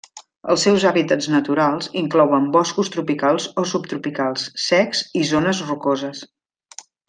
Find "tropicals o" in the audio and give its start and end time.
2.95-3.67